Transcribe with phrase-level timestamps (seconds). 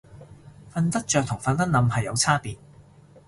[0.73, 2.57] 瞓得着同瞓得稔係有差別